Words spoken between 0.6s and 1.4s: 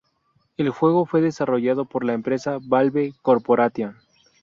juego fue